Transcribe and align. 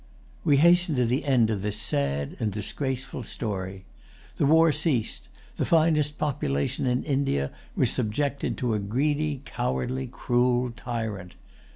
We 0.43 0.57
hasten 0.57 0.95
to 0.95 1.05
the 1.05 1.25
end 1.25 1.51
of 1.51 1.61
this 1.61 1.77
sad 1.77 2.35
and 2.39 2.51
disgraceful 2.51 3.21
story. 3.21 3.85
The 4.37 4.47
war 4.47 4.71
ceased. 4.71 5.27
The 5.57 5.63
finest 5.63 6.17
population 6.17 6.87
in 6.87 7.03
India 7.03 7.51
was 7.75 7.91
subjected 7.91 8.57
to 8.57 8.73
a 8.73 8.79
greedy, 8.79 9.43
cowardly, 9.45 10.07
cruel 10.07 10.71
tyrant. 10.71 11.35